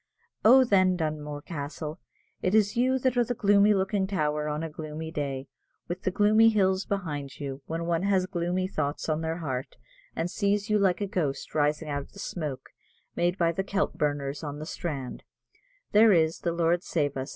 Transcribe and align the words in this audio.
Oh, 0.43 0.63
then, 0.63 0.95
Dunmore 0.97 1.43
Castle, 1.43 1.99
it 2.41 2.55
is 2.55 2.75
you 2.75 2.97
that 2.97 3.15
are 3.17 3.23
the 3.23 3.35
gloomy 3.35 3.75
looking 3.75 4.07
tower 4.07 4.49
on 4.49 4.63
a 4.63 4.67
gloomy 4.71 5.11
day, 5.11 5.47
with 5.87 6.01
the 6.01 6.09
gloomy 6.09 6.49
hills 6.49 6.85
behind 6.85 7.39
you; 7.39 7.61
when 7.67 7.85
one 7.85 8.01
has 8.01 8.25
gloomy 8.25 8.67
thoughts 8.67 9.07
on 9.07 9.21
their 9.21 9.37
heart, 9.37 9.77
and 10.15 10.31
sees 10.31 10.71
you 10.71 10.79
like 10.79 11.01
a 11.01 11.05
ghost 11.05 11.53
rising 11.53 11.87
out 11.87 12.01
of 12.01 12.13
the 12.13 12.19
smoke 12.19 12.69
made 13.15 13.37
by 13.37 13.51
the 13.51 13.63
kelp 13.63 13.93
burners 13.93 14.43
on 14.43 14.57
the 14.57 14.65
strand, 14.65 15.21
there 15.91 16.11
is, 16.11 16.39
the 16.39 16.51
Lord 16.51 16.81
save 16.81 17.15
us! 17.15 17.29